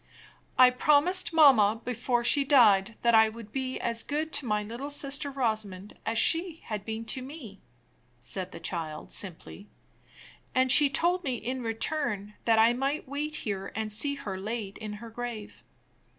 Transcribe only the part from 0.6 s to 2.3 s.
promised mamma before